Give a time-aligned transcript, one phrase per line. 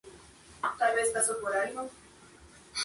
[0.63, 1.99] En la Edad Media fue conocido como "Garganta de Ruy Velásquez".